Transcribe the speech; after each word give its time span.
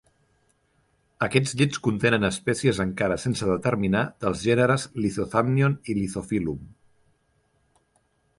Aquests 1.25 1.51
llits 1.59 1.81
contenen 1.87 2.25
espècies 2.29 2.79
encara 2.85 3.17
sense 3.25 3.51
determinar 3.51 4.01
dels 4.25 4.43
gèneres 4.47 4.87
"Lithothamnion" 5.05 5.77
i 5.95 5.99
"Lithophyllum". 6.01 6.67